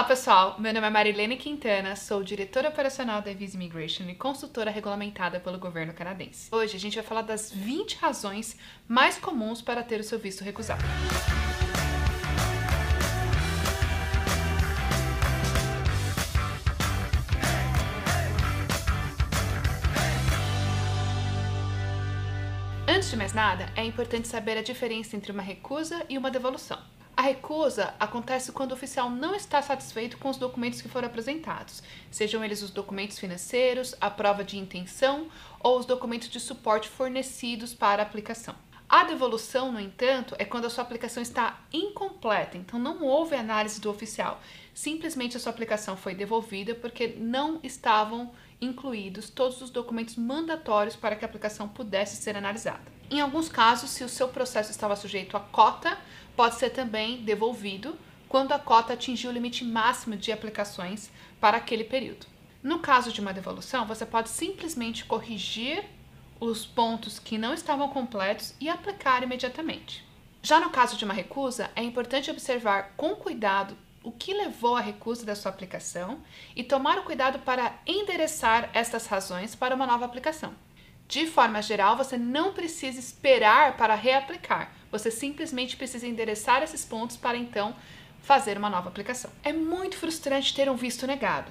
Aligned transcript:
Olá 0.00 0.08
pessoal, 0.08 0.56
meu 0.58 0.72
nome 0.72 0.86
é 0.86 0.90
Marilene 0.90 1.36
Quintana, 1.36 1.94
sou 1.94 2.24
diretora 2.24 2.70
operacional 2.70 3.20
da 3.20 3.34
Visa 3.34 3.54
Immigration 3.54 4.04
e 4.04 4.14
consultora 4.14 4.70
regulamentada 4.70 5.38
pelo 5.38 5.58
governo 5.58 5.92
canadense. 5.92 6.48
Hoje 6.50 6.74
a 6.74 6.80
gente 6.80 6.94
vai 6.94 7.04
falar 7.04 7.20
das 7.20 7.52
20 7.52 7.98
razões 7.98 8.56
mais 8.88 9.18
comuns 9.18 9.60
para 9.60 9.82
ter 9.82 10.00
o 10.00 10.02
seu 10.02 10.18
visto 10.18 10.42
recusado. 10.42 10.82
Antes 22.88 23.10
de 23.10 23.16
mais 23.18 23.34
nada, 23.34 23.70
é 23.76 23.84
importante 23.84 24.26
saber 24.26 24.56
a 24.56 24.62
diferença 24.62 25.14
entre 25.14 25.30
uma 25.30 25.42
recusa 25.42 26.02
e 26.08 26.16
uma 26.16 26.30
devolução. 26.30 26.78
A 27.20 27.22
recusa 27.22 27.92
acontece 28.00 28.50
quando 28.50 28.70
o 28.70 28.74
oficial 28.74 29.10
não 29.10 29.34
está 29.34 29.60
satisfeito 29.60 30.16
com 30.16 30.30
os 30.30 30.38
documentos 30.38 30.80
que 30.80 30.88
foram 30.88 31.06
apresentados, 31.06 31.82
sejam 32.10 32.42
eles 32.42 32.62
os 32.62 32.70
documentos 32.70 33.18
financeiros, 33.18 33.94
a 34.00 34.08
prova 34.08 34.42
de 34.42 34.56
intenção 34.56 35.28
ou 35.62 35.78
os 35.78 35.84
documentos 35.84 36.30
de 36.30 36.40
suporte 36.40 36.88
fornecidos 36.88 37.74
para 37.74 38.02
a 38.02 38.06
aplicação. 38.06 38.54
A 38.88 39.04
devolução, 39.04 39.70
no 39.70 39.78
entanto, 39.78 40.34
é 40.38 40.46
quando 40.46 40.64
a 40.64 40.70
sua 40.70 40.82
aplicação 40.82 41.22
está 41.22 41.60
incompleta, 41.70 42.56
então 42.56 42.78
não 42.78 43.02
houve 43.02 43.36
análise 43.36 43.82
do 43.82 43.90
oficial. 43.90 44.40
Simplesmente 44.72 45.36
a 45.36 45.40
sua 45.40 45.52
aplicação 45.52 45.98
foi 45.98 46.14
devolvida 46.14 46.74
porque 46.74 47.08
não 47.18 47.60
estavam 47.62 48.32
incluídos 48.62 49.28
todos 49.28 49.60
os 49.60 49.68
documentos 49.68 50.16
mandatórios 50.16 50.96
para 50.96 51.14
que 51.14 51.24
a 51.26 51.28
aplicação 51.28 51.68
pudesse 51.68 52.16
ser 52.16 52.34
analisada. 52.34 52.99
Em 53.10 53.20
alguns 53.20 53.48
casos, 53.48 53.90
se 53.90 54.04
o 54.04 54.08
seu 54.08 54.28
processo 54.28 54.70
estava 54.70 54.94
sujeito 54.94 55.36
a 55.36 55.40
cota, 55.40 55.98
pode 56.36 56.54
ser 56.54 56.70
também 56.70 57.22
devolvido 57.24 57.98
quando 58.28 58.52
a 58.52 58.58
cota 58.58 58.92
atingiu 58.92 59.30
o 59.30 59.34
limite 59.34 59.64
máximo 59.64 60.16
de 60.16 60.30
aplicações 60.30 61.10
para 61.40 61.56
aquele 61.56 61.82
período. 61.82 62.26
No 62.62 62.78
caso 62.78 63.12
de 63.12 63.20
uma 63.20 63.32
devolução, 63.32 63.84
você 63.84 64.06
pode 64.06 64.28
simplesmente 64.28 65.04
corrigir 65.04 65.84
os 66.38 66.64
pontos 66.64 67.18
que 67.18 67.36
não 67.36 67.52
estavam 67.52 67.88
completos 67.88 68.54
e 68.60 68.68
aplicar 68.68 69.24
imediatamente. 69.24 70.06
Já 70.40 70.60
no 70.60 70.70
caso 70.70 70.96
de 70.96 71.04
uma 71.04 71.12
recusa, 71.12 71.68
é 71.74 71.82
importante 71.82 72.30
observar 72.30 72.92
com 72.96 73.16
cuidado 73.16 73.76
o 74.04 74.12
que 74.12 74.32
levou 74.32 74.76
à 74.76 74.80
recusa 74.80 75.26
da 75.26 75.34
sua 75.34 75.50
aplicação 75.50 76.20
e 76.54 76.62
tomar 76.62 76.98
o 76.98 77.02
cuidado 77.02 77.40
para 77.40 77.74
endereçar 77.84 78.70
estas 78.72 79.06
razões 79.06 79.56
para 79.56 79.74
uma 79.74 79.86
nova 79.86 80.04
aplicação. 80.04 80.54
De 81.10 81.26
forma 81.26 81.60
geral, 81.60 81.96
você 81.96 82.16
não 82.16 82.52
precisa 82.52 83.00
esperar 83.00 83.76
para 83.76 83.96
reaplicar, 83.96 84.72
você 84.92 85.10
simplesmente 85.10 85.76
precisa 85.76 86.06
endereçar 86.06 86.62
esses 86.62 86.84
pontos 86.84 87.16
para 87.16 87.36
então 87.36 87.74
fazer 88.22 88.56
uma 88.56 88.70
nova 88.70 88.88
aplicação. 88.88 89.28
É 89.42 89.52
muito 89.52 89.96
frustrante 89.96 90.54
ter 90.54 90.70
um 90.70 90.76
visto 90.76 91.08
negado. 91.08 91.50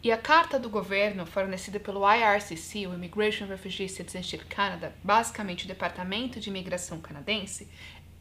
E 0.00 0.12
a 0.12 0.16
carta 0.16 0.60
do 0.60 0.70
governo, 0.70 1.26
fornecida 1.26 1.80
pelo 1.80 2.04
IRCC, 2.08 2.86
o 2.86 2.94
Immigration 2.94 3.46
Refugee 3.46 3.88
Citizenship 3.88 4.44
Canada, 4.44 4.94
basicamente 5.02 5.64
o 5.64 5.68
Departamento 5.68 6.38
de 6.38 6.48
Imigração 6.48 7.00
canadense, 7.00 7.66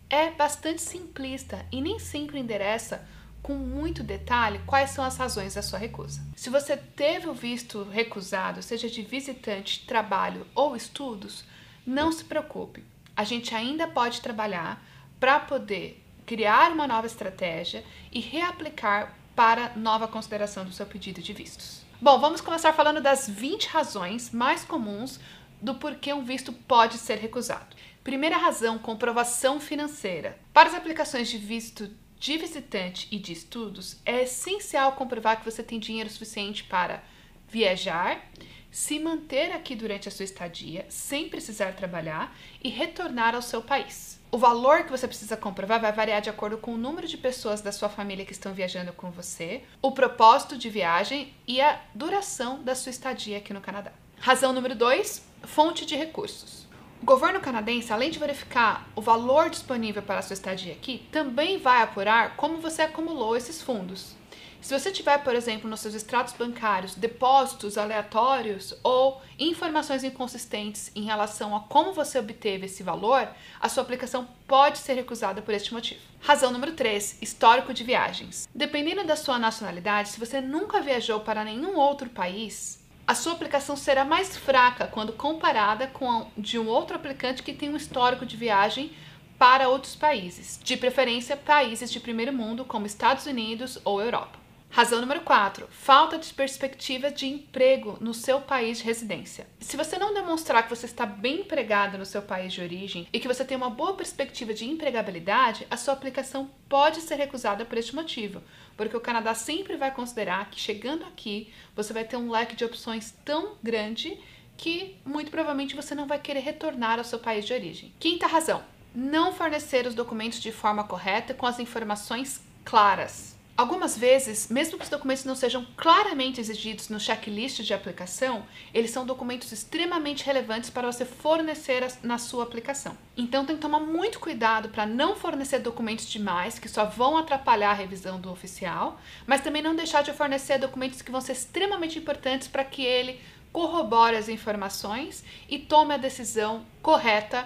é 0.10 0.32
bastante 0.32 0.82
simplista 0.82 1.68
e 1.72 1.82
nem 1.82 2.00
sempre 2.00 2.40
endereça 2.40 3.08
com 3.42 3.54
muito 3.54 4.04
detalhe 4.04 4.62
quais 4.66 4.92
são 4.92 5.04
as 5.04 5.18
razões 5.18 5.56
da 5.56 5.62
sua 5.62 5.80
recusa. 5.80 6.22
Se 6.36 6.50
você 6.50 6.76
teve 6.76 7.28
o 7.28 7.34
visto 7.34 7.84
recusado, 7.84 8.62
seja 8.62 8.90
de 8.90 9.02
visitante, 9.02 9.86
trabalho 9.86 10.46
ou 10.54 10.76
estudos, 10.76 11.46
não 11.86 12.12
se 12.12 12.24
preocupe. 12.24 12.84
A 13.16 13.24
gente 13.24 13.54
ainda 13.56 13.88
pode 13.88 14.22
trabalhar 14.22 14.84
para 15.20 15.40
poder 15.40 16.04
criar 16.26 16.72
uma 16.72 16.88
nova 16.88 17.08
estratégia 17.08 17.84
e 18.12 18.20
reaplicar 18.20 19.16
para 19.36 19.76
nova 19.76 20.08
consideração 20.08 20.66
do 20.66 20.72
seu 20.72 20.86
pedido 20.86 21.22
de 21.22 21.34
vistos. 21.34 21.82
Bom, 22.02 22.20
vamos 22.20 22.40
começar 22.40 22.72
falando 22.74 23.02
das 23.02 23.28
20 23.28 23.68
razões 23.68 24.32
mais 24.32 24.64
comuns 24.64 25.20
do 25.62 25.76
porquê 25.76 26.14
um 26.14 26.24
visto 26.24 26.54
pode 26.54 26.98
ser 26.98 27.18
recusado. 27.18 27.76
Primeira 28.04 28.38
razão, 28.38 28.78
comprovação 28.78 29.60
financeira. 29.60 30.38
Para 30.54 30.70
as 30.70 30.76
aplicações 30.76 31.28
de 31.30 31.38
visto 31.38 31.90
de 32.20 32.38
visitante 32.38 33.08
e 33.10 33.18
de 33.18 33.32
estudos, 33.32 33.98
é 34.06 34.24
essencial 34.24 34.92
comprovar 34.92 35.40
que 35.40 35.50
você 35.50 35.64
tem 35.64 35.80
dinheiro 35.80 36.10
suficiente 36.10 36.64
para 36.66 37.02
viajar, 37.48 38.30
se 38.70 39.00
manter 39.00 39.52
aqui 39.52 39.76
durante 39.76 40.08
a 40.08 40.12
sua 40.12 40.26
estadia, 40.26 40.86
sem 40.90 41.30
precisar 41.30 41.74
trabalhar 41.74 42.36
e 42.64 42.70
retornar 42.70 43.34
ao 43.34 43.42
seu 43.42 43.62
país. 43.62 44.20
O 44.32 44.38
valor 44.38 44.84
que 44.84 44.92
você 44.92 45.08
precisa 45.08 45.36
comprovar 45.36 45.82
vai 45.82 45.92
variar 45.92 46.22
de 46.22 46.30
acordo 46.30 46.58
com 46.58 46.76
o 46.76 46.78
número 46.78 47.08
de 47.08 47.18
pessoas 47.18 47.62
da 47.62 47.72
sua 47.72 47.90
família 47.90 48.26
que 48.26 48.32
estão 48.32 48.54
viajando 48.54 48.94
com 48.94 49.10
você, 49.10 49.64
o 49.82 49.92
propósito 49.92 50.56
de 50.56 50.70
viagem 50.70 51.34
e 51.48 51.60
a 51.60 51.82
duração 51.96 52.62
da 52.62 52.76
sua 52.76 52.92
estadia 52.92 53.40
aqui 53.40 53.54
no 53.54 53.62
Canadá. 53.62 53.92
Razão 54.20 54.54
número 54.54 54.76
2: 54.76 55.26
fonte 55.46 55.84
de 55.84 55.96
recursos. 55.96 56.69
O 57.02 57.06
governo 57.06 57.40
canadense, 57.40 57.94
além 57.94 58.12
de 58.12 58.20
verificar 58.20 58.86
o 58.94 59.02
valor 59.02 59.50
disponível 59.50 60.02
para 60.02 60.20
a 60.20 60.22
sua 60.22 60.34
estadia 60.34 60.74
aqui, 60.74 61.08
também 61.12 61.58
vai 61.58 61.82
apurar 61.82 62.36
como 62.36 62.58
você 62.58 62.82
acumulou 62.82 63.38
esses 63.38 63.62
fundos. 63.62 64.18
Se 64.62 64.78
você 64.78 64.92
tiver, 64.92 65.18
por 65.20 65.34
exemplo, 65.34 65.70
nos 65.70 65.80
seus 65.80 65.94
extratos 65.94 66.34
bancários 66.34 66.96
depósitos 66.96 67.78
aleatórios 67.78 68.78
ou 68.84 69.22
informações 69.40 70.04
inconsistentes 70.04 70.92
em 70.94 71.04
relação 71.04 71.56
a 71.56 71.62
como 71.62 71.94
você 71.94 72.20
obteve 72.20 72.66
esse 72.66 72.84
valor, 72.84 73.30
a 73.62 73.70
sua 73.70 73.84
aplicação 73.84 74.28
pode 74.46 74.80
ser 74.80 74.96
recusada 74.96 75.42
por 75.42 75.54
este 75.54 75.74
motivo. 75.74 76.02
Razão 76.20 76.52
número 76.52 76.74
3: 76.74 77.20
histórico 77.22 77.74
de 77.74 77.86
viagens. 77.86 78.50
Dependendo 78.54 79.06
da 79.06 79.16
sua 79.16 79.40
nacionalidade, 79.40 80.10
se 80.10 80.20
você 80.20 80.42
nunca 80.42 80.82
viajou 80.82 81.22
para 81.22 81.46
nenhum 81.46 81.78
outro 81.78 82.10
país, 82.10 82.79
a 83.10 83.16
sua 83.16 83.32
aplicação 83.34 83.76
será 83.76 84.06
mais 84.06 84.38
fraca 84.38 84.86
quando 84.86 85.12
comparada 85.12 85.88
com 85.88 86.12
a 86.12 86.26
de 86.38 86.60
um 86.60 86.68
outro 86.68 86.96
aplicante 86.96 87.42
que 87.42 87.56
tem 87.56 87.68
um 87.68 87.76
histórico 87.76 88.24
de 88.24 88.38
viagem 88.38 88.92
para 89.36 89.68
outros 89.68 89.96
países, 89.96 90.60
de 90.64 90.78
preferência 90.78 91.36
países 91.36 91.92
de 91.92 92.00
primeiro 92.00 92.32
mundo 92.32 92.64
como 92.64 92.86
Estados 92.86 93.26
Unidos 93.26 93.80
ou 93.84 94.00
Europa. 94.00 94.39
Razão 94.72 95.02
número 95.02 95.22
4: 95.22 95.68
falta 95.72 96.18
de 96.18 96.32
perspectiva 96.32 97.10
de 97.10 97.26
emprego 97.26 97.98
no 98.00 98.14
seu 98.14 98.40
país 98.40 98.78
de 98.78 98.84
residência. 98.84 99.48
Se 99.60 99.76
você 99.76 99.98
não 99.98 100.14
demonstrar 100.14 100.64
que 100.64 100.70
você 100.70 100.86
está 100.86 101.08
bem 101.08 101.42
empregado 101.42 101.98
no 101.98 102.06
seu 102.06 102.22
país 102.22 102.54
de 102.54 102.62
origem 102.62 103.08
e 103.12 103.20
que 103.20 103.28
você 103.28 103.44
tem 103.44 103.58
uma 103.58 103.70
boa 103.70 103.96
perspectiva 103.96 104.54
de 104.54 104.66
empregabilidade, 104.66 105.66
a 105.72 105.76
sua 105.76 105.96
aplicação 105.96 106.52
pode 106.70 107.02
ser 107.02 107.16
recusada 107.16 107.66
por 107.66 107.78
este 107.80 107.96
motivo, 107.96 108.44
porque 108.78 108.96
o 108.96 109.02
Canadá 109.02 109.34
sempre 109.34 109.76
vai 109.76 109.92
considerar 109.92 110.50
que 110.52 110.60
chegando 110.60 111.04
aqui 111.04 111.52
você 111.76 111.92
vai 111.92 112.04
ter 112.04 112.18
um 112.18 112.30
leque 112.30 112.56
de 112.56 112.64
opções 112.64 113.14
tão 113.26 113.56
grande 113.64 114.20
que 114.56 114.96
muito 115.04 115.32
provavelmente 115.32 115.76
você 115.76 115.96
não 115.96 116.06
vai 116.06 116.20
querer 116.20 116.42
retornar 116.42 117.00
ao 117.00 117.06
seu 117.06 117.18
país 117.18 117.44
de 117.44 117.54
origem. 117.54 117.92
Quinta 118.00 118.28
razão: 118.28 118.64
não 118.94 119.34
fornecer 119.34 119.88
os 119.88 119.96
documentos 119.96 120.40
de 120.40 120.52
forma 120.52 120.84
correta 120.84 121.34
com 121.34 121.48
as 121.48 121.60
informações 121.60 122.40
claras. 122.64 123.39
Algumas 123.60 123.98
vezes, 123.98 124.48
mesmo 124.48 124.78
que 124.78 124.86
os 124.86 124.90
documentos 124.90 125.26
não 125.26 125.36
sejam 125.36 125.68
claramente 125.76 126.40
exigidos 126.40 126.88
no 126.88 126.98
checklist 126.98 127.60
de 127.60 127.74
aplicação, 127.74 128.46
eles 128.74 128.90
são 128.90 129.06
documentos 129.06 129.52
extremamente 129.52 130.24
relevantes 130.26 130.70
para 130.70 130.90
você 130.90 131.04
fornecer 131.04 131.86
na 132.02 132.18
sua 132.18 132.44
aplicação. 132.44 132.98
Então 133.18 133.46
tem 133.46 133.58
que 133.58 133.62
tomar 133.62 133.82
muito 133.82 134.18
cuidado 134.18 134.70
para 134.70 134.86
não 134.86 135.14
fornecer 135.14 135.60
documentos 135.60 136.10
demais 136.10 136.58
que 136.58 136.70
só 136.70 136.86
vão 136.86 137.18
atrapalhar 137.18 137.72
a 137.72 137.74
revisão 137.74 138.18
do 138.18 138.32
oficial, 138.32 138.98
mas 139.28 139.42
também 139.42 139.62
não 139.62 139.76
deixar 139.76 140.04
de 140.04 140.14
fornecer 140.14 140.58
documentos 140.58 141.02
que 141.02 141.12
vão 141.12 141.20
ser 141.20 141.34
extremamente 141.34 142.00
importantes 142.00 142.48
para 142.48 142.64
que 142.64 142.86
ele 142.86 143.20
corrobore 143.52 144.16
as 144.16 144.30
informações 144.30 145.22
e 145.50 145.60
tome 145.60 145.94
a 145.94 145.98
decisão 145.98 146.66
correta 146.82 147.46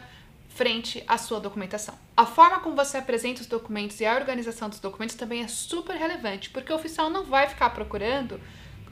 frente 0.55 1.03
à 1.07 1.17
sua 1.17 1.39
documentação. 1.39 1.95
A 2.15 2.25
forma 2.25 2.59
como 2.59 2.75
você 2.75 2.97
apresenta 2.97 3.41
os 3.41 3.47
documentos 3.47 3.99
e 3.99 4.05
a 4.05 4.15
organização 4.15 4.69
dos 4.69 4.79
documentos 4.79 5.15
também 5.15 5.43
é 5.43 5.47
super 5.47 5.95
relevante, 5.95 6.49
porque 6.49 6.71
o 6.71 6.75
oficial 6.75 7.09
não 7.09 7.23
vai 7.23 7.47
ficar 7.47 7.71
procurando 7.71 8.39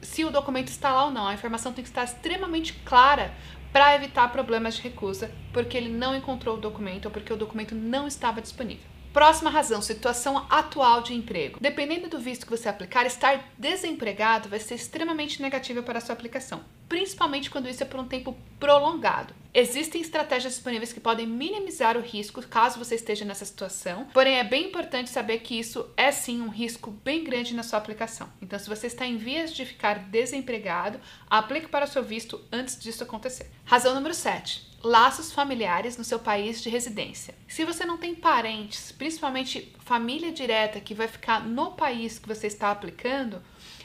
se 0.00 0.24
o 0.24 0.30
documento 0.30 0.68
está 0.68 0.92
lá 0.92 1.04
ou 1.04 1.10
não. 1.10 1.26
A 1.26 1.34
informação 1.34 1.72
tem 1.72 1.84
que 1.84 1.90
estar 1.90 2.04
extremamente 2.04 2.72
clara 2.84 3.32
para 3.72 3.94
evitar 3.94 4.30
problemas 4.32 4.74
de 4.74 4.82
recusa, 4.82 5.30
porque 5.52 5.76
ele 5.76 5.88
não 5.88 6.14
encontrou 6.14 6.56
o 6.56 6.60
documento 6.60 7.06
ou 7.06 7.10
porque 7.10 7.32
o 7.32 7.36
documento 7.36 7.74
não 7.74 8.06
estava 8.06 8.42
disponível. 8.42 8.92
Próxima 9.12 9.50
razão, 9.50 9.82
situação 9.82 10.46
atual 10.48 11.02
de 11.02 11.14
emprego. 11.14 11.58
Dependendo 11.60 12.08
do 12.08 12.18
visto 12.18 12.46
que 12.46 12.50
você 12.50 12.68
aplicar, 12.68 13.04
estar 13.04 13.52
desempregado 13.58 14.48
vai 14.48 14.58
ser 14.58 14.74
extremamente 14.74 15.40
negativo 15.40 15.82
para 15.82 15.98
a 15.98 16.00
sua 16.00 16.14
aplicação, 16.14 16.64
principalmente 16.92 17.50
quando 17.50 17.70
isso 17.70 17.82
é 17.82 17.86
por 17.86 17.98
um 17.98 18.06
tempo 18.06 18.36
prolongado. 18.60 19.32
Existem 19.54 20.02
estratégias 20.02 20.52
disponíveis 20.52 20.92
que 20.92 21.00
podem 21.00 21.26
minimizar 21.26 21.96
o 21.96 22.02
risco 22.02 22.46
caso 22.46 22.78
você 22.78 22.96
esteja 22.96 23.24
nessa 23.24 23.46
situação, 23.46 24.08
porém 24.12 24.38
é 24.38 24.44
bem 24.44 24.66
importante 24.66 25.08
saber 25.08 25.38
que 25.38 25.58
isso 25.58 25.88
é 25.96 26.12
sim 26.12 26.42
um 26.42 26.50
risco 26.50 26.90
bem 26.90 27.24
grande 27.24 27.54
na 27.54 27.62
sua 27.62 27.78
aplicação. 27.78 28.28
Então, 28.42 28.58
se 28.58 28.68
você 28.68 28.88
está 28.88 29.06
em 29.06 29.16
vias 29.16 29.54
de 29.54 29.64
ficar 29.64 30.00
desempregado, 30.00 31.00
aplique 31.30 31.66
para 31.68 31.86
o 31.86 31.88
seu 31.88 32.02
visto 32.02 32.38
antes 32.52 32.78
disso 32.78 33.04
acontecer. 33.04 33.50
Razão 33.64 33.94
número 33.94 34.12
7 34.12 34.70
laços 34.82 35.32
familiares 35.32 35.96
no 35.96 36.02
seu 36.02 36.18
país 36.18 36.60
de 36.60 36.68
residência. 36.68 37.34
Se 37.46 37.64
você 37.64 37.84
não 37.84 37.96
tem 37.96 38.16
parentes, 38.16 38.90
principalmente 38.90 39.72
família 39.78 40.32
direta 40.32 40.80
que 40.80 40.92
vai 40.92 41.06
ficar 41.06 41.46
no 41.46 41.72
país 41.72 42.18
que 42.18 42.26
você 42.26 42.48
está 42.48 42.70
aplicando, 42.72 43.40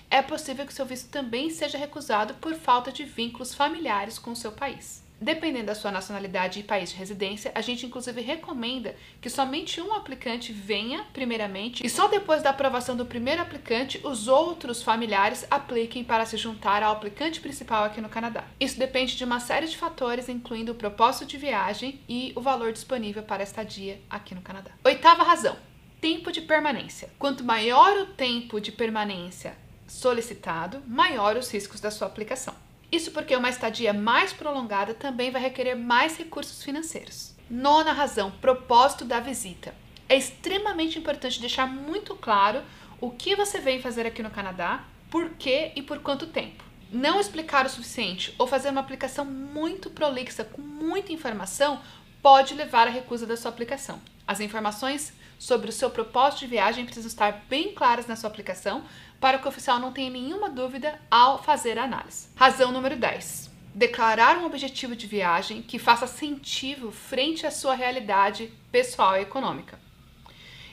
é 0.10 0.22
possível 0.22 0.66
que 0.66 0.74
seu 0.74 0.86
visto 0.86 1.10
também 1.10 1.50
seja 1.50 1.78
recusado 1.78 2.34
por 2.36 2.54
falta 2.56 2.92
de 2.92 3.04
vínculos 3.04 3.54
familiares 3.54 4.18
com 4.18 4.32
o 4.32 4.36
seu 4.36 4.52
país. 4.52 5.06
Dependendo 5.20 5.66
da 5.66 5.76
sua 5.76 5.92
nacionalidade 5.92 6.60
e 6.60 6.64
país 6.64 6.92
de 6.92 6.96
residência, 6.96 7.52
a 7.56 7.62
gente 7.62 7.88
inclusive 7.88 8.22
recomenda 8.22 8.96
que 9.20 9.32
somente 9.32 9.82
um 9.82 9.92
aplicante 9.92 10.54
venha 10.54 11.04
primeiramente 11.12 11.84
e 11.84 11.90
só 11.90 12.08
depois 12.08 12.44
da 12.44 12.52
aprovação 12.52 12.96
do 12.96 13.06
primeiro 13.06 13.42
aplicante 13.42 14.00
os 14.04 14.28
outros 14.28 14.84
familiares 14.84 15.48
apliquem 15.50 16.04
para 16.04 16.24
se 16.26 16.38
juntar 16.38 16.84
ao 16.84 16.94
aplicante 16.94 17.40
principal 17.40 17.84
aqui 17.84 18.00
no 18.00 18.10
Canadá. 18.10 18.44
Isso 18.60 18.78
depende 18.78 19.18
de 19.18 19.24
uma 19.24 19.40
série 19.40 19.66
de 19.66 19.76
fatores, 19.76 20.30
incluindo 20.30 20.74
o 20.74 20.76
propósito 20.76 21.26
de 21.26 21.38
viagem 21.38 22.00
e 22.08 22.32
o 22.36 22.42
valor 22.42 22.72
disponível 22.72 23.24
para 23.24 23.42
a 23.42 23.44
estadia 23.44 24.00
aqui 24.08 24.36
no 24.36 24.42
Canadá. 24.42 24.70
Oitava 24.84 25.24
razão: 25.24 25.56
tempo 26.00 26.32
de 26.32 26.42
permanência. 26.42 27.10
Quanto 27.18 27.44
maior 27.44 28.02
o 28.02 28.06
tempo 28.06 28.62
de 28.62 28.72
permanência 28.72 29.58
solicitado, 29.88 30.82
maior 30.88 31.38
os 31.38 31.52
riscos 31.52 31.80
da 31.80 31.90
sua 31.90 32.08
aplicação. 32.08 32.54
Isso 32.92 33.12
porque 33.12 33.36
uma 33.36 33.50
estadia 33.50 33.94
mais 33.94 34.32
prolongada 34.32 34.94
também 34.94 35.32
vai 35.32 35.42
requerer 35.42 35.76
mais 35.76 36.18
recursos 36.18 36.64
financeiros. 36.64 37.34
Nona 37.50 37.92
razão: 37.92 38.32
propósito 38.32 39.04
da 39.04 39.20
visita. 39.20 39.74
É 40.08 40.16
extremamente 40.16 40.98
importante 40.98 41.42
deixar 41.42 41.68
muito 41.68 42.16
claro 42.16 42.62
o 43.02 43.12
que 43.12 43.36
você 43.36 43.60
vem 43.60 43.82
fazer 43.82 44.06
aqui 44.06 44.24
no 44.24 44.32
Canadá, 44.32 44.84
por 45.10 45.32
quê 45.32 45.72
e 45.76 45.82
por 45.82 46.00
quanto 46.00 46.28
tempo. 46.28 46.64
Não 46.92 47.20
explicar 47.20 47.66
o 47.66 47.70
suficiente 47.70 48.34
ou 48.38 48.48
fazer 48.48 48.70
uma 48.70 48.80
aplicação 48.80 49.26
muito 49.26 49.90
prolixa 49.90 50.46
com 50.46 50.62
muita 50.62 51.12
informação 51.12 51.82
pode 52.22 52.54
levar 52.54 52.88
à 52.88 52.90
recusa 52.90 53.26
da 53.26 53.36
sua 53.36 53.52
aplicação. 53.52 54.02
As 54.26 54.40
informações 54.40 55.14
sobre 55.40 55.70
o 55.70 55.74
seu 55.74 55.90
propósito 55.90 56.40
de 56.42 56.48
viagem 56.48 56.86
precisam 56.86 57.08
estar 57.08 57.46
bem 57.50 57.74
claras 57.74 58.08
na 58.08 58.16
sua 58.16 58.30
aplicação 58.30 58.84
para 59.20 59.38
que 59.38 59.46
o 59.46 59.50
oficial 59.50 59.80
não 59.80 59.92
tenha 59.92 60.10
nenhuma 60.10 60.50
dúvida 60.50 61.00
ao 61.10 61.42
fazer 61.42 61.78
a 61.78 61.84
análise. 61.84 62.30
Razão 62.36 62.72
número 62.72 62.96
10. 62.96 63.50
Declarar 63.74 64.38
um 64.38 64.46
objetivo 64.46 64.96
de 64.96 65.06
viagem 65.06 65.62
que 65.62 65.80
faça 65.80 66.08
sentido 66.08 66.92
frente 66.92 67.46
à 67.46 67.52
sua 67.52 67.76
realidade 67.76 68.52
pessoal 68.72 69.18
e 69.18 69.22
econômica. 69.22 69.80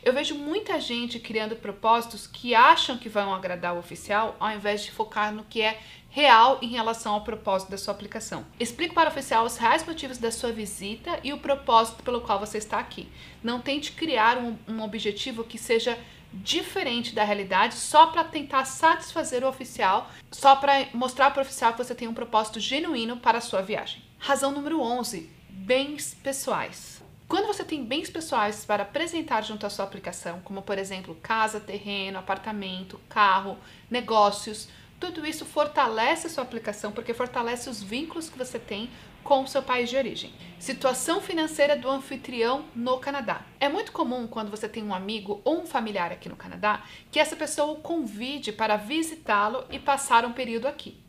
Eu 0.05 0.13
vejo 0.13 0.35
muita 0.35 0.79
gente 0.79 1.19
criando 1.19 1.57
propósitos 1.57 2.27
que 2.27 2.55
acham 2.55 2.99
que 2.99 3.09
vão 3.09 3.33
agradar 3.33 3.75
o 3.75 3.79
oficial, 3.79 4.37
ao 4.39 4.51
invés 4.51 4.83
de 4.83 4.91
focar 4.91 5.33
no 5.33 5.45
que 5.45 5.63
é 5.63 5.81
real 6.11 6.59
em 6.61 6.69
relação 6.69 7.15
ao 7.15 7.25
propósito 7.25 7.71
da 7.71 7.79
sua 7.79 7.95
aplicação. 7.95 8.45
Explique 8.61 8.95
para 8.95 9.09
o 9.09 9.13
oficial 9.13 9.47
os 9.47 9.57
reais 9.57 9.83
motivos 9.87 10.19
da 10.19 10.31
sua 10.31 10.53
visita 10.53 11.19
e 11.25 11.33
o 11.33 11.39
propósito 11.39 12.03
pelo 12.03 12.21
qual 12.21 12.39
você 12.39 12.59
está 12.59 12.79
aqui. 12.79 13.09
Não 13.43 13.63
tente 13.63 13.93
criar 13.93 14.37
um, 14.37 14.59
um 14.69 14.83
objetivo 14.83 15.43
que 15.43 15.57
seja 15.57 15.99
diferente 16.35 17.15
da 17.15 17.25
realidade 17.25 17.75
só 17.75 18.09
para 18.09 18.25
tentar 18.25 18.67
satisfazer 18.67 19.43
o 19.43 19.49
oficial, 19.49 20.11
só 20.31 20.55
para 20.55 20.87
mostrar 20.93 21.31
para 21.31 21.41
o 21.41 21.47
oficial 21.47 21.73
que 21.73 21.83
você 21.83 21.95
tem 21.95 22.09
um 22.09 22.15
propósito 22.15 22.61
genuíno 22.61 23.17
para 23.17 23.39
a 23.39 23.41
sua 23.41 23.63
viagem. 23.63 24.03
Razão 24.19 24.53
número 24.53 24.83
11: 24.83 25.31
bens 25.49 26.15
pessoais. 26.23 27.04
Quando 27.35 27.49
você 27.49 27.65
tem 27.65 27.85
bens 27.85 28.09
pessoais 28.09 28.65
para 28.65 28.85
apresentar 28.85 29.43
junto 29.43 29.67
à 29.67 29.69
sua 29.69 29.85
aplicação, 29.85 30.41
como 30.45 30.63
por 30.63 30.79
exemplo 30.79 31.19
casa, 31.21 31.59
terreno, 31.59 32.17
apartamento, 32.17 33.01
carro, 33.09 33.59
negócios, 33.91 34.69
tudo 35.01 35.27
isso 35.27 35.45
fortalece 35.45 36.29
a 36.29 36.31
sua 36.31 36.45
aplicação 36.45 36.93
porque 36.93 37.13
fortalece 37.13 37.69
os 37.69 37.83
vínculos 37.83 38.31
que 38.31 38.39
você 38.39 38.57
tem 38.57 38.89
com 39.25 39.43
o 39.43 39.49
seu 39.49 39.65
país 39.65 39.91
de 39.91 39.97
origem. 39.97 40.33
Situação 40.61 41.21
financeira 41.21 41.77
do 41.77 41.91
anfitrião 41.91 42.67
no 42.73 43.01
Canadá. 43.01 43.41
É 43.59 43.69
muito 43.69 43.91
comum 43.91 44.29
quando 44.29 44.53
você 44.53 44.69
tem 44.69 44.85
um 44.85 44.95
amigo 44.95 45.41
ou 45.43 45.63
um 45.63 45.67
familiar 45.67 46.13
aqui 46.13 46.29
no 46.29 46.37
Canadá 46.37 46.85
que 47.11 47.19
essa 47.19 47.35
pessoa 47.35 47.73
o 47.73 47.81
convide 47.83 48.53
para 48.53 48.77
visitá-lo 48.77 49.65
e 49.71 49.81
passar 49.81 50.25
um 50.25 50.33
período 50.33 50.69
aqui. 50.69 51.04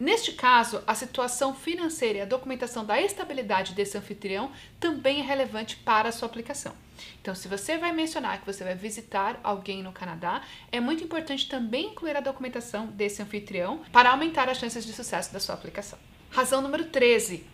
Neste 0.00 0.32
caso, 0.32 0.82
a 0.86 0.94
situação 0.94 1.54
financeira 1.54 2.18
e 2.18 2.20
a 2.22 2.24
documentação 2.24 2.86
da 2.86 2.98
estabilidade 2.98 3.74
desse 3.74 3.98
anfitrião 3.98 4.50
também 4.80 5.20
é 5.20 5.22
relevante 5.22 5.76
para 5.76 6.08
a 6.08 6.12
sua 6.12 6.26
aplicação. 6.26 6.72
Então, 7.20 7.34
se 7.34 7.46
você 7.46 7.76
vai 7.76 7.92
mencionar 7.92 8.40
que 8.40 8.46
você 8.46 8.64
vai 8.64 8.74
visitar 8.74 9.38
alguém 9.44 9.82
no 9.82 9.92
Canadá, 9.92 10.40
é 10.72 10.80
muito 10.80 11.04
importante 11.04 11.46
também 11.46 11.88
incluir 11.88 12.16
a 12.16 12.20
documentação 12.20 12.86
desse 12.86 13.20
anfitrião 13.20 13.82
para 13.92 14.10
aumentar 14.10 14.48
as 14.48 14.56
chances 14.56 14.86
de 14.86 14.92
sucesso 14.94 15.34
da 15.34 15.38
sua 15.38 15.54
aplicação. 15.54 15.98
Razão 16.30 16.62
número 16.62 16.84
13. 16.84 17.44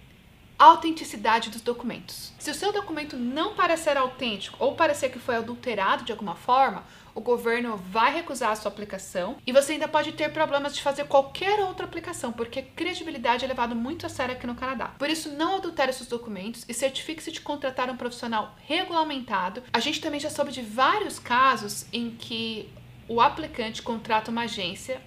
Autenticidade 0.57 1.51
dos 1.51 1.63
documentos. 1.63 2.33
Se 2.39 2.53
o 2.53 2.55
seu 2.55 2.73
documento 2.73 3.17
não 3.17 3.57
parecer 3.57 3.97
autêntico 3.97 4.57
ou 4.61 4.77
parecer 4.77 5.11
que 5.11 5.19
foi 5.19 5.35
adulterado 5.35 6.05
de 6.05 6.13
alguma 6.13 6.37
forma, 6.37 6.85
o 7.17 7.21
governo 7.23 7.79
vai 7.79 8.13
recusar 8.13 8.51
a 8.51 8.57
sua 8.57 8.71
aplicação 8.71 9.39
e 9.47 9.51
você 9.51 9.73
ainda 9.73 9.89
pode 9.89 10.13
ter 10.13 10.31
problemas 10.31 10.75
de 10.75 10.83
fazer 10.83 11.07
qualquer 11.07 11.59
outra 11.61 11.87
aplicação, 11.87 12.31
porque 12.31 12.61
credibilidade 12.61 13.43
é 13.43 13.49
levado 13.49 13.75
muito 13.75 14.05
a 14.05 14.11
sério 14.11 14.35
aqui 14.35 14.47
no 14.47 14.55
Canadá. 14.55 14.89
Por 14.99 15.09
isso, 15.09 15.31
não 15.31 15.57
adultere 15.57 15.95
seus 15.95 16.11
documentos 16.11 16.67
e 16.69 16.75
certifique-se 16.75 17.33
de 17.33 17.41
contratar 17.41 17.89
um 17.89 17.97
profissional 17.97 18.55
regulamentado. 18.67 19.63
A 19.73 19.81
gente 19.81 19.99
também 19.99 20.21
já 20.21 20.29
soube 20.29 20.53
de 20.53 20.61
vários 20.61 21.19
casos 21.19 21.87
em 21.91 22.11
que 22.11 22.71
o 23.09 23.19
aplicante 23.19 23.81
contrata 23.81 24.31
uma 24.31 24.43
agência 24.43 25.01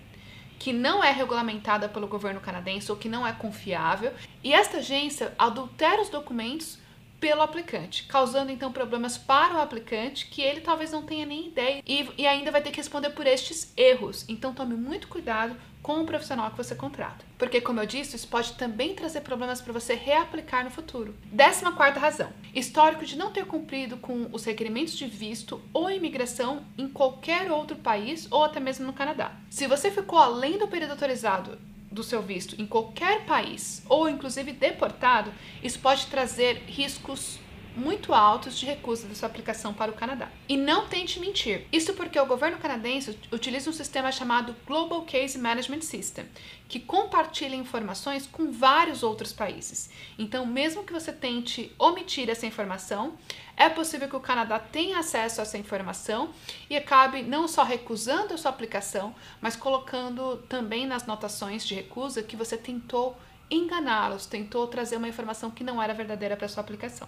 que 0.58 0.74
não 0.74 1.04
é 1.04 1.12
regulamentada 1.12 1.88
pelo 1.88 2.08
governo 2.08 2.42
canadense 2.42 2.92
ou 2.92 2.98
que 2.98 3.08
não 3.08 3.26
é 3.26 3.32
confiável, 3.32 4.12
e 4.44 4.52
esta 4.52 4.78
agência 4.78 5.34
adultera 5.38 6.02
os 6.02 6.10
documentos 6.10 6.80
pelo 7.20 7.42
aplicante, 7.42 8.04
causando 8.04 8.52
então 8.52 8.72
problemas 8.72 9.18
para 9.18 9.56
o 9.56 9.62
aplicante 9.62 10.28
que 10.28 10.42
ele 10.42 10.62
talvez 10.62 10.92
não 10.92 11.04
tenha 11.04 11.26
nem 11.26 11.48
ideia 11.48 11.84
e, 11.86 12.10
e 12.18 12.26
ainda 12.26 12.52
vai 12.52 12.62
ter 12.62 12.72
que 12.72 12.78
responder 12.78 13.10
por 13.12 13.28
estes 13.28 13.74
erros. 13.76 14.26
Então 14.28 14.54
tome 14.54 14.76
muito 14.76 15.08
cuidado 15.08 15.56
com 15.82 16.02
o 16.02 16.06
profissional 16.06 16.52
que 16.52 16.58
você 16.58 16.76
contrata, 16.76 17.26
porque 17.38 17.62
como 17.62 17.80
eu 17.80 17.86
disse, 17.86 18.16
isso 18.16 18.28
pode 18.28 18.54
também 18.54 18.94
trazer 18.94 19.22
problemas 19.22 19.62
para 19.62 19.74
você 19.74 19.94
reaplicar 19.94 20.64
no 20.64 20.72
futuro. 20.72 21.16
Décima 21.26 21.72
quarta 21.72 22.00
razão: 22.00 22.32
histórico 22.54 23.06
de 23.06 23.18
não 23.18 23.32
ter 23.32 23.46
cumprido 23.46 23.98
com 23.98 24.28
os 24.32 24.44
requerimentos 24.44 24.98
de 24.98 25.08
visto 25.08 25.62
ou 25.74 25.90
imigração 25.90 26.64
em 26.78 26.88
qualquer 26.88 27.52
outro 27.52 27.78
país 27.78 28.28
ou 28.30 28.44
até 28.44 28.60
mesmo 28.60 28.86
no 28.86 28.94
Canadá. 28.94 29.32
Se 29.50 29.68
você 29.68 29.90
ficou 29.90 30.20
além 30.20 30.58
do 30.58 30.68
período 30.68 30.92
autorizado 30.92 31.58
do 31.92 32.04
seu 32.04 32.22
visto 32.22 32.60
em 32.62 32.66
qualquer 32.66 33.26
país 33.26 33.84
ou 33.90 34.10
inclusive 34.10 34.52
deportado, 34.52 35.32
isso 35.64 35.80
pode 35.80 36.08
trazer 36.08 36.64
riscos 36.68 37.40
muito 37.80 38.14
altos 38.14 38.58
de 38.58 38.66
recusa 38.66 39.08
da 39.08 39.16
sua 39.16 39.28
aplicação 39.28 39.74
para 39.74 39.92
o 39.92 39.96
Canadá. 39.96 40.30
E 40.48 40.58
não 40.58 40.88
tente 40.88 41.20
mentir. 41.20 41.66
Isso 41.72 41.94
porque 41.94 42.20
o 42.20 42.26
governo 42.26 42.58
canadense 42.58 43.18
utiliza 43.32 43.70
um 43.70 43.74
sistema 43.74 44.12
chamado 44.12 44.56
Global 44.68 45.04
Case 45.04 45.38
Management 45.38 45.82
System, 45.82 46.26
que 46.68 46.80
compartilha 46.80 47.56
informações 47.56 48.28
com 48.28 48.52
vários 48.52 49.02
outros 49.02 49.32
países. 49.32 49.90
Então, 50.18 50.46
mesmo 50.46 50.84
que 50.84 50.94
você 50.94 51.12
tente 51.12 51.74
omitir 51.80 52.30
essa 52.30 52.46
informação, 52.46 53.14
é 53.56 53.70
possível 53.70 54.08
que 54.08 54.16
o 54.16 54.20
Canadá 54.20 54.60
tenha 54.60 55.00
acesso 55.00 55.42
a 55.42 55.44
essa 55.44 55.58
informação 55.58 56.30
e 56.70 56.78
acabe 56.78 57.24
não 57.24 57.48
só 57.48 57.64
recusando 57.64 58.34
a 58.34 58.38
sua 58.38 58.52
aplicação, 58.52 59.16
mas 59.42 59.56
colocando 59.56 60.38
também 60.48 60.86
nas 60.86 61.06
notações 61.06 61.66
de 61.66 61.76
recusa 61.76 62.22
que 62.24 62.36
você 62.36 62.58
tentou 62.58 63.18
enganá-los, 63.50 64.26
tentou 64.26 64.68
trazer 64.68 64.98
uma 64.98 65.08
informação 65.08 65.50
que 65.50 65.64
não 65.64 65.82
era 65.82 65.94
verdadeira 65.94 66.38
para 66.38 66.48
sua 66.48 66.62
aplicação. 66.62 67.08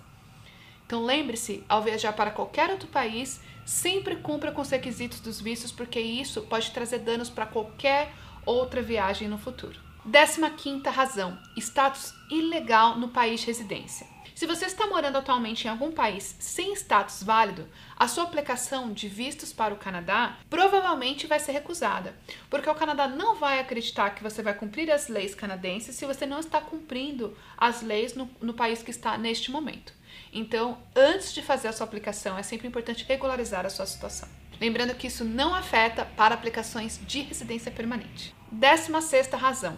Então 0.91 1.05
lembre-se, 1.05 1.63
ao 1.69 1.81
viajar 1.81 2.11
para 2.11 2.31
qualquer 2.31 2.69
outro 2.69 2.85
país, 2.85 3.39
sempre 3.65 4.17
cumpra 4.17 4.51
com 4.51 4.59
os 4.59 4.69
requisitos 4.69 5.21
dos 5.21 5.39
vistos, 5.39 5.71
porque 5.71 6.01
isso 6.01 6.41
pode 6.41 6.69
trazer 6.71 6.99
danos 6.99 7.29
para 7.29 7.45
qualquer 7.45 8.13
outra 8.45 8.81
viagem 8.81 9.29
no 9.29 9.37
futuro. 9.37 9.79
15 10.03 10.89
razão: 10.89 11.39
status 11.55 12.13
ilegal 12.29 12.97
no 12.97 13.07
país 13.07 13.39
de 13.39 13.47
residência. 13.47 14.05
Se 14.35 14.45
você 14.45 14.65
está 14.65 14.85
morando 14.85 15.17
atualmente 15.17 15.63
em 15.65 15.69
algum 15.69 15.93
país 15.93 16.35
sem 16.39 16.73
status 16.73 17.23
válido, 17.23 17.69
a 17.95 18.09
sua 18.09 18.25
aplicação 18.25 18.91
de 18.91 19.07
vistos 19.07 19.53
para 19.53 19.73
o 19.73 19.77
Canadá 19.77 20.39
provavelmente 20.49 21.25
vai 21.25 21.39
ser 21.39 21.53
recusada, 21.53 22.17
porque 22.49 22.69
o 22.69 22.75
Canadá 22.75 23.07
não 23.07 23.35
vai 23.35 23.61
acreditar 23.61 24.09
que 24.09 24.23
você 24.23 24.41
vai 24.41 24.55
cumprir 24.55 24.91
as 24.91 25.07
leis 25.07 25.33
canadenses 25.33 25.95
se 25.95 26.05
você 26.05 26.25
não 26.25 26.39
está 26.41 26.59
cumprindo 26.59 27.37
as 27.57 27.81
leis 27.81 28.13
no, 28.13 28.29
no 28.41 28.53
país 28.53 28.83
que 28.83 28.91
está 28.91 29.17
neste 29.17 29.51
momento. 29.51 30.00
Então, 30.33 30.77
antes 30.95 31.33
de 31.33 31.41
fazer 31.41 31.67
a 31.67 31.73
sua 31.73 31.85
aplicação, 31.85 32.37
é 32.37 32.43
sempre 32.43 32.67
importante 32.67 33.05
regularizar 33.07 33.65
a 33.65 33.69
sua 33.69 33.85
situação. 33.85 34.29
Lembrando 34.59 34.95
que 34.95 35.07
isso 35.07 35.25
não 35.25 35.53
afeta 35.53 36.05
para 36.05 36.35
aplicações 36.35 36.99
de 37.05 37.21
residência 37.21 37.71
permanente. 37.71 38.33
16 38.51 39.29
razão: 39.31 39.77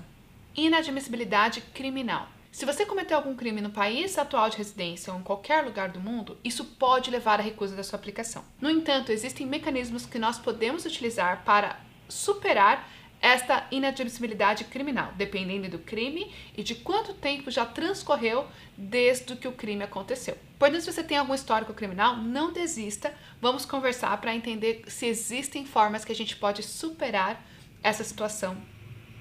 inadmissibilidade 0.56 1.62
criminal. 1.74 2.28
Se 2.52 2.66
você 2.66 2.86
cometeu 2.86 3.18
algum 3.18 3.36
crime 3.36 3.62
no 3.62 3.72
país 3.72 4.16
atual 4.16 4.48
de 4.48 4.58
residência 4.58 5.12
ou 5.12 5.20
em 5.20 5.24
qualquer 5.24 5.64
lugar 5.64 5.90
do 5.90 6.00
mundo, 6.00 6.38
isso 6.44 6.64
pode 6.64 7.10
levar 7.10 7.40
à 7.40 7.44
recusa 7.44 7.76
da 7.76 7.84
sua 7.84 7.98
aplicação. 7.98 8.46
No 8.62 8.70
entanto, 8.70 9.12
existem 9.12 9.48
mecanismos 9.48 10.06
que 10.06 10.20
nós 10.20 10.38
podemos 10.38 10.86
utilizar 10.86 11.44
para 11.44 11.80
superar 12.08 12.88
esta 13.24 13.66
inadmissibilidade 13.72 14.66
criminal, 14.66 15.14
dependendo 15.16 15.70
do 15.70 15.80
crime 15.80 16.30
e 16.58 16.62
de 16.62 16.76
quanto 16.76 17.14
tempo 17.14 17.50
já 17.50 17.66
transcorreu 17.66 18.46
desde 18.78 19.38
que 19.38 19.48
o 19.48 19.54
crime 19.54 19.82
aconteceu. 19.82 20.38
Portanto, 20.60 20.82
se 20.82 20.92
você 20.92 21.02
tem 21.02 21.18
algum 21.18 21.34
histórico 21.34 21.74
criminal, 21.74 22.18
não 22.18 22.52
desista. 22.52 23.14
Vamos 23.42 23.66
conversar 23.66 24.20
para 24.20 24.36
entender 24.36 24.84
se 24.88 25.06
existem 25.06 25.66
formas 25.66 26.04
que 26.04 26.12
a 26.12 26.16
gente 26.16 26.36
pode 26.36 26.64
superar 26.64 27.42
essa 27.82 28.04
situação 28.04 28.58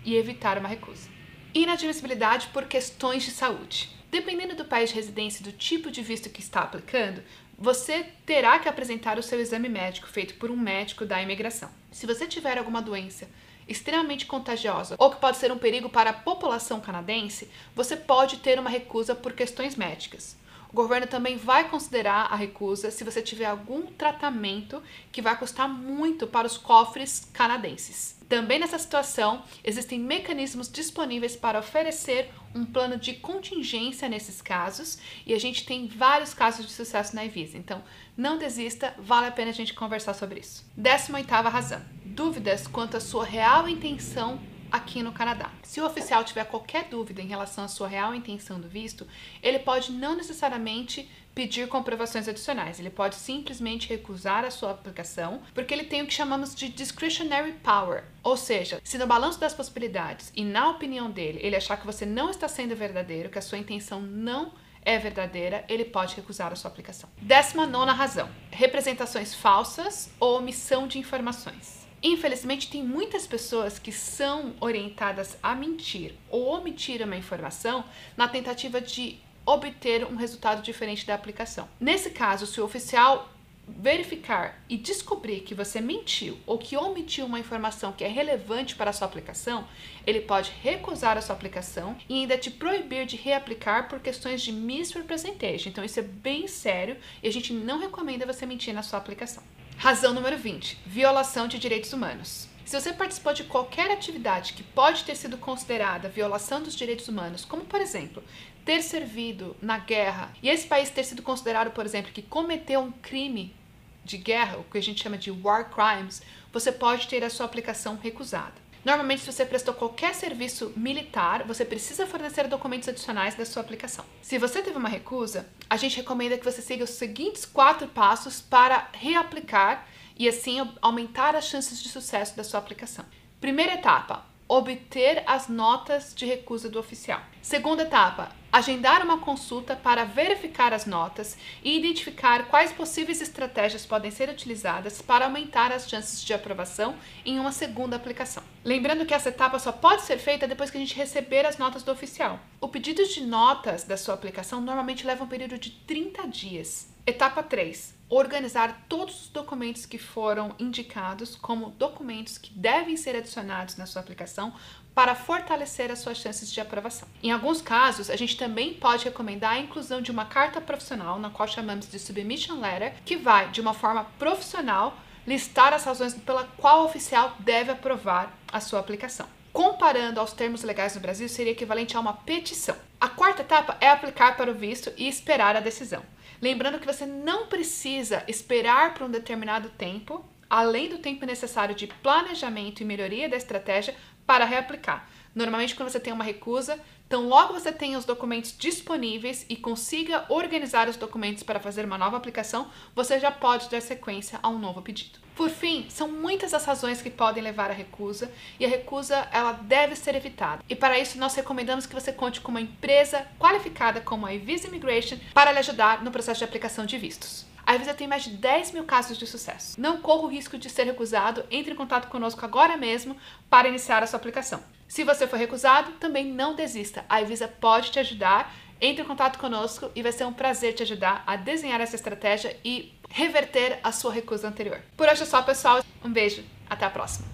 e 0.04 0.16
evitar 0.16 0.58
uma 0.58 0.68
recusa. 0.68 1.08
Inadmissibilidade 1.54 2.48
por 2.48 2.64
questões 2.64 3.22
de 3.22 3.30
saúde. 3.30 3.88
Dependendo 4.10 4.56
do 4.56 4.64
país 4.64 4.90
de 4.90 4.96
residência 4.96 5.42
e 5.42 5.44
do 5.44 5.52
tipo 5.52 5.92
de 5.92 6.02
visto 6.02 6.28
que 6.28 6.40
está 6.40 6.62
aplicando, 6.62 7.22
você 7.56 8.04
terá 8.26 8.58
que 8.58 8.68
apresentar 8.68 9.16
o 9.16 9.22
seu 9.22 9.38
exame 9.40 9.68
médico 9.68 10.08
feito 10.08 10.34
por 10.34 10.50
um 10.50 10.56
médico 10.56 11.04
da 11.04 11.22
imigração. 11.22 11.70
Se 11.92 12.04
você 12.04 12.26
tiver 12.26 12.58
alguma 12.58 12.82
doença 12.82 13.28
extremamente 13.72 14.26
contagiosa 14.26 14.94
ou 14.98 15.10
que 15.10 15.20
pode 15.20 15.36
ser 15.36 15.50
um 15.50 15.58
perigo 15.58 15.88
para 15.88 16.10
a 16.10 16.14
população 16.14 16.80
canadense, 16.80 17.50
você 17.74 17.96
pode 17.96 18.36
ter 18.36 18.58
uma 18.58 18.70
recusa 18.70 19.14
por 19.14 19.32
questões 19.32 19.74
médicas. 19.74 20.36
O 20.72 20.74
governo 20.74 21.06
também 21.06 21.36
vai 21.36 21.68
considerar 21.68 22.32
a 22.32 22.34
recusa 22.34 22.90
se 22.90 23.04
você 23.04 23.20
tiver 23.20 23.44
algum 23.44 23.82
tratamento 23.82 24.82
que 25.12 25.20
vai 25.20 25.38
custar 25.38 25.68
muito 25.68 26.26
para 26.26 26.46
os 26.46 26.56
cofres 26.56 27.28
canadenses. 27.30 28.16
Também 28.26 28.58
nessa 28.58 28.78
situação, 28.78 29.42
existem 29.62 30.00
mecanismos 30.00 30.72
disponíveis 30.72 31.36
para 31.36 31.58
oferecer 31.58 32.30
um 32.54 32.64
plano 32.64 32.96
de 32.96 33.12
contingência 33.12 34.08
nesses 34.08 34.40
casos 34.40 34.98
e 35.26 35.34
a 35.34 35.38
gente 35.38 35.66
tem 35.66 35.86
vários 35.86 36.32
casos 36.32 36.64
de 36.64 36.72
sucesso 36.72 37.14
na 37.14 37.26
Evisa. 37.26 37.58
Então, 37.58 37.84
não 38.16 38.38
desista, 38.38 38.94
vale 38.98 39.26
a 39.26 39.30
pena 39.30 39.50
a 39.50 39.54
gente 39.54 39.74
conversar 39.74 40.14
sobre 40.14 40.40
isso. 40.40 40.64
18 40.74 41.30
razão: 41.30 41.82
dúvidas 42.12 42.66
quanto 42.66 42.96
à 42.96 43.00
sua 43.00 43.24
real 43.24 43.66
intenção 43.68 44.38
aqui 44.70 45.02
no 45.02 45.12
Canadá. 45.12 45.50
Se 45.62 45.80
o 45.80 45.86
oficial 45.86 46.24
tiver 46.24 46.44
qualquer 46.44 46.84
dúvida 46.88 47.20
em 47.20 47.26
relação 47.26 47.64
à 47.64 47.68
sua 47.68 47.88
real 47.88 48.14
intenção 48.14 48.60
do 48.60 48.68
visto, 48.68 49.06
ele 49.42 49.58
pode 49.58 49.92
não 49.92 50.14
necessariamente 50.14 51.08
pedir 51.34 51.68
comprovações 51.68 52.28
adicionais. 52.28 52.78
Ele 52.78 52.90
pode 52.90 53.14
simplesmente 53.14 53.88
recusar 53.88 54.44
a 54.44 54.50
sua 54.50 54.70
aplicação, 54.70 55.40
porque 55.54 55.72
ele 55.72 55.84
tem 55.84 56.02
o 56.02 56.06
que 56.06 56.12
chamamos 56.12 56.54
de 56.54 56.68
discretionary 56.68 57.52
power. 57.62 58.04
Ou 58.22 58.36
seja, 58.36 58.80
se 58.84 58.98
no 58.98 59.06
balanço 59.06 59.40
das 59.40 59.54
possibilidades 59.54 60.30
e 60.36 60.44
na 60.44 60.70
opinião 60.70 61.10
dele, 61.10 61.40
ele 61.42 61.56
achar 61.56 61.78
que 61.78 61.86
você 61.86 62.04
não 62.04 62.30
está 62.30 62.48
sendo 62.48 62.76
verdadeiro, 62.76 63.30
que 63.30 63.38
a 63.38 63.42
sua 63.42 63.58
intenção 63.58 64.00
não 64.00 64.52
é 64.84 64.98
verdadeira, 64.98 65.64
ele 65.68 65.84
pode 65.84 66.16
recusar 66.16 66.52
a 66.52 66.56
sua 66.56 66.70
aplicação. 66.70 67.08
Décima 67.20 67.66
nona 67.66 67.92
razão: 67.92 68.28
representações 68.50 69.34
falsas 69.34 70.10
ou 70.18 70.38
omissão 70.38 70.86
de 70.86 70.98
informações. 70.98 71.81
Infelizmente, 72.02 72.68
tem 72.68 72.82
muitas 72.82 73.26
pessoas 73.26 73.78
que 73.78 73.92
são 73.92 74.54
orientadas 74.60 75.36
a 75.42 75.54
mentir 75.54 76.14
ou 76.28 76.48
omitir 76.48 77.00
uma 77.02 77.16
informação 77.16 77.84
na 78.16 78.26
tentativa 78.26 78.80
de 78.80 79.18
obter 79.46 80.04
um 80.04 80.16
resultado 80.16 80.62
diferente 80.62 81.06
da 81.06 81.14
aplicação. 81.14 81.68
Nesse 81.80 82.10
caso, 82.10 82.46
se 82.46 82.60
o 82.60 82.64
oficial 82.64 83.28
verificar 83.68 84.60
e 84.68 84.76
descobrir 84.76 85.40
que 85.40 85.54
você 85.54 85.80
mentiu 85.80 86.36
ou 86.44 86.58
que 86.58 86.76
omitiu 86.76 87.26
uma 87.26 87.38
informação 87.38 87.92
que 87.92 88.02
é 88.02 88.08
relevante 88.08 88.74
para 88.74 88.90
a 88.90 88.92
sua 88.92 89.06
aplicação, 89.06 89.66
ele 90.04 90.20
pode 90.20 90.50
recusar 90.62 91.16
a 91.16 91.22
sua 91.22 91.36
aplicação 91.36 91.96
e 92.08 92.14
ainda 92.14 92.36
te 92.36 92.50
proibir 92.50 93.06
de 93.06 93.16
reaplicar 93.16 93.88
por 93.88 94.00
questões 94.00 94.42
de 94.42 94.52
misrepresentation. 94.52 95.68
Então 95.68 95.84
isso 95.84 96.00
é 96.00 96.02
bem 96.02 96.48
sério 96.48 96.96
e 97.22 97.28
a 97.28 97.32
gente 97.32 97.52
não 97.52 97.78
recomenda 97.78 98.26
você 98.26 98.44
mentir 98.44 98.74
na 98.74 98.82
sua 98.82 98.98
aplicação. 98.98 99.42
Razão 99.82 100.14
número 100.14 100.38
20: 100.38 100.78
violação 100.86 101.48
de 101.48 101.58
direitos 101.58 101.92
humanos. 101.92 102.46
Se 102.64 102.80
você 102.80 102.92
participou 102.92 103.34
de 103.34 103.42
qualquer 103.42 103.90
atividade 103.90 104.52
que 104.52 104.62
pode 104.62 105.02
ter 105.02 105.16
sido 105.16 105.36
considerada 105.36 106.08
violação 106.08 106.62
dos 106.62 106.76
direitos 106.76 107.08
humanos, 107.08 107.44
como 107.44 107.64
por 107.64 107.80
exemplo, 107.80 108.22
ter 108.64 108.80
servido 108.80 109.56
na 109.60 109.78
guerra 109.78 110.32
e 110.40 110.48
esse 110.48 110.68
país 110.68 110.88
ter 110.88 111.02
sido 111.02 111.20
considerado, 111.20 111.72
por 111.72 111.84
exemplo, 111.84 112.12
que 112.12 112.22
cometeu 112.22 112.78
um 112.78 112.92
crime 112.92 113.56
de 114.04 114.18
guerra, 114.18 114.58
o 114.58 114.62
que 114.62 114.78
a 114.78 114.80
gente 114.80 115.02
chama 115.02 115.18
de 115.18 115.32
war 115.32 115.68
crimes, 115.68 116.22
você 116.52 116.70
pode 116.70 117.08
ter 117.08 117.24
a 117.24 117.28
sua 117.28 117.46
aplicação 117.46 117.98
recusada. 118.00 118.61
Normalmente, 118.84 119.20
se 119.20 119.32
você 119.32 119.46
prestou 119.46 119.74
qualquer 119.74 120.14
serviço 120.14 120.72
militar, 120.76 121.44
você 121.44 121.64
precisa 121.64 122.06
fornecer 122.06 122.48
documentos 122.48 122.88
adicionais 122.88 123.36
da 123.36 123.44
sua 123.44 123.62
aplicação. 123.62 124.04
Se 124.20 124.38
você 124.38 124.60
teve 124.60 124.76
uma 124.76 124.88
recusa, 124.88 125.48
a 125.70 125.76
gente 125.76 125.96
recomenda 125.96 126.36
que 126.36 126.44
você 126.44 126.60
siga 126.60 126.82
os 126.82 126.90
seguintes 126.90 127.44
quatro 127.44 127.86
passos 127.86 128.40
para 128.40 128.88
reaplicar 128.92 129.86
e 130.18 130.28
assim 130.28 130.58
aumentar 130.80 131.36
as 131.36 131.44
chances 131.44 131.80
de 131.80 131.88
sucesso 131.88 132.36
da 132.36 132.42
sua 132.42 132.58
aplicação. 132.58 133.04
Primeira 133.40 133.74
etapa: 133.74 134.26
obter 134.54 135.22
as 135.26 135.48
notas 135.48 136.12
de 136.14 136.26
recusa 136.26 136.68
do 136.68 136.78
oficial. 136.78 137.22
Segunda 137.40 137.84
etapa, 137.84 138.30
agendar 138.52 139.02
uma 139.02 139.16
consulta 139.16 139.74
para 139.74 140.04
verificar 140.04 140.74
as 140.74 140.84
notas 140.84 141.38
e 141.64 141.78
identificar 141.78 142.48
quais 142.48 142.70
possíveis 142.70 143.22
estratégias 143.22 143.86
podem 143.86 144.10
ser 144.10 144.28
utilizadas 144.28 145.00
para 145.00 145.24
aumentar 145.24 145.72
as 145.72 145.88
chances 145.88 146.22
de 146.22 146.34
aprovação 146.34 146.94
em 147.24 147.40
uma 147.40 147.50
segunda 147.50 147.96
aplicação. 147.96 148.42
Lembrando 148.62 149.06
que 149.06 149.14
essa 149.14 149.30
etapa 149.30 149.58
só 149.58 149.72
pode 149.72 150.02
ser 150.02 150.18
feita 150.18 150.46
depois 150.46 150.70
que 150.70 150.76
a 150.76 150.80
gente 150.80 150.94
receber 150.94 151.46
as 151.46 151.56
notas 151.56 151.82
do 151.82 151.90
oficial. 151.90 152.38
O 152.60 152.68
pedido 152.68 153.02
de 153.08 153.24
notas 153.24 153.84
da 153.84 153.96
sua 153.96 154.12
aplicação 154.12 154.60
normalmente 154.60 155.06
leva 155.06 155.24
um 155.24 155.28
período 155.28 155.56
de 155.56 155.70
30 155.70 156.28
dias. 156.28 156.92
Etapa 157.06 157.42
3. 157.42 158.01
Organizar 158.14 158.84
todos 158.90 159.22
os 159.22 159.28
documentos 159.30 159.86
que 159.86 159.96
foram 159.96 160.54
indicados 160.58 161.34
como 161.34 161.70
documentos 161.70 162.36
que 162.36 162.52
devem 162.52 162.94
ser 162.94 163.16
adicionados 163.16 163.78
na 163.78 163.86
sua 163.86 164.02
aplicação 164.02 164.52
para 164.94 165.14
fortalecer 165.14 165.90
as 165.90 166.00
suas 166.00 166.18
chances 166.18 166.52
de 166.52 166.60
aprovação. 166.60 167.08
Em 167.22 167.32
alguns 167.32 167.62
casos, 167.62 168.10
a 168.10 168.16
gente 168.16 168.36
também 168.36 168.74
pode 168.74 169.06
recomendar 169.06 169.52
a 169.52 169.58
inclusão 169.58 170.02
de 170.02 170.10
uma 170.10 170.26
carta 170.26 170.60
profissional, 170.60 171.18
na 171.18 171.30
qual 171.30 171.48
chamamos 171.48 171.88
de 171.88 171.98
submission 171.98 172.60
letter, 172.60 172.92
que 173.02 173.16
vai, 173.16 173.48
de 173.48 173.62
uma 173.62 173.72
forma 173.72 174.04
profissional, 174.18 174.94
listar 175.26 175.72
as 175.72 175.84
razões 175.84 176.12
pela 176.12 176.44
qual 176.58 176.82
o 176.82 176.84
oficial 176.84 177.34
deve 177.38 177.72
aprovar 177.72 178.38
a 178.52 178.60
sua 178.60 178.80
aplicação. 178.80 179.26
Comparando 179.54 180.20
aos 180.20 180.34
termos 180.34 180.62
legais 180.62 180.94
no 180.94 181.00
Brasil, 181.00 181.30
seria 181.30 181.52
equivalente 181.52 181.96
a 181.96 182.00
uma 182.00 182.12
petição. 182.12 182.76
A 183.00 183.08
quarta 183.08 183.40
etapa 183.40 183.78
é 183.80 183.88
aplicar 183.88 184.36
para 184.36 184.50
o 184.50 184.54
visto 184.54 184.92
e 184.98 185.08
esperar 185.08 185.56
a 185.56 185.60
decisão. 185.60 186.02
Lembrando 186.42 186.80
que 186.80 186.86
você 186.86 187.06
não 187.06 187.46
precisa 187.46 188.24
esperar 188.26 188.94
por 188.94 189.04
um 189.04 189.10
determinado 189.10 189.70
tempo, 189.70 190.24
além 190.50 190.88
do 190.88 190.98
tempo 190.98 191.24
necessário 191.24 191.72
de 191.72 191.86
planejamento 191.86 192.80
e 192.80 192.84
melhoria 192.84 193.28
da 193.28 193.36
estratégia 193.36 193.94
para 194.26 194.44
reaplicar. 194.44 195.08
Normalmente, 195.34 195.74
quando 195.74 195.90
você 195.90 196.00
tem 196.00 196.12
uma 196.12 196.24
recusa, 196.24 196.78
então 197.06 197.28
logo 197.28 197.54
você 197.54 197.72
tenha 197.72 197.98
os 197.98 198.04
documentos 198.04 198.54
disponíveis 198.56 199.44
e 199.48 199.56
consiga 199.56 200.24
organizar 200.28 200.88
os 200.88 200.96
documentos 200.96 201.42
para 201.42 201.60
fazer 201.60 201.84
uma 201.84 201.98
nova 201.98 202.16
aplicação, 202.16 202.70
você 202.94 203.18
já 203.18 203.30
pode 203.30 203.68
dar 203.68 203.80
sequência 203.80 204.38
a 204.42 204.48
um 204.48 204.58
novo 204.58 204.82
pedido. 204.82 205.20
Por 205.34 205.48
fim, 205.48 205.86
são 205.88 206.08
muitas 206.08 206.52
as 206.52 206.64
razões 206.64 207.00
que 207.00 207.10
podem 207.10 207.42
levar 207.42 207.70
à 207.70 207.74
recusa 207.74 208.30
e 208.60 208.66
a 208.66 208.68
recusa 208.68 209.28
ela 209.32 209.52
deve 209.52 209.96
ser 209.96 210.14
evitada. 210.14 210.62
E 210.68 210.76
para 210.76 210.98
isso 210.98 211.18
nós 211.18 211.34
recomendamos 211.34 211.86
que 211.86 211.94
você 211.94 212.12
conte 212.12 212.40
com 212.40 212.50
uma 212.50 212.60
empresa 212.60 213.26
qualificada 213.38 214.00
como 214.00 214.26
a 214.26 214.36
Visa 214.36 214.68
Immigration 214.68 215.18
para 215.32 215.52
lhe 215.52 215.58
ajudar 215.58 216.02
no 216.04 216.10
processo 216.10 216.38
de 216.38 216.44
aplicação 216.44 216.84
de 216.84 216.98
vistos. 216.98 217.46
A 217.72 217.76
Visa 217.78 217.94
tem 217.94 218.06
mais 218.06 218.24
de 218.24 218.36
10 218.36 218.72
mil 218.72 218.84
casos 218.84 219.16
de 219.16 219.26
sucesso. 219.26 219.80
Não 219.80 219.96
corra 219.96 220.24
o 220.24 220.26
risco 220.26 220.58
de 220.58 220.68
ser 220.68 220.84
recusado, 220.84 221.42
entre 221.50 221.72
em 221.72 221.74
contato 221.74 222.06
conosco 222.08 222.44
agora 222.44 222.76
mesmo 222.76 223.16
para 223.48 223.66
iniciar 223.66 224.02
a 224.02 224.06
sua 224.06 224.18
aplicação. 224.18 224.62
Se 224.86 225.02
você 225.04 225.26
for 225.26 225.38
recusado, 225.38 225.92
também 225.92 226.26
não 226.26 226.54
desista. 226.54 227.02
A 227.08 227.22
Visa 227.22 227.48
pode 227.48 227.90
te 227.90 227.98
ajudar. 227.98 228.54
Entre 228.78 229.02
em 229.02 229.06
contato 229.06 229.38
conosco 229.38 229.90
e 229.94 230.02
vai 230.02 230.12
ser 230.12 230.26
um 230.26 230.34
prazer 230.34 230.74
te 230.74 230.82
ajudar 230.82 231.24
a 231.26 231.34
desenhar 231.34 231.80
essa 231.80 231.96
estratégia 231.96 232.54
e 232.62 232.92
reverter 233.08 233.80
a 233.82 233.90
sua 233.90 234.12
recusa 234.12 234.46
anterior. 234.46 234.78
Por 234.94 235.08
hoje 235.08 235.22
é 235.22 235.26
só, 235.26 235.40
pessoal. 235.40 235.82
Um 236.04 236.12
beijo. 236.12 236.44
Até 236.68 236.84
a 236.84 236.90
próxima. 236.90 237.31